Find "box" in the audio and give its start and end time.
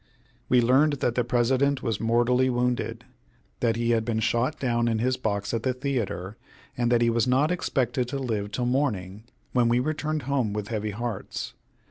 5.15-5.53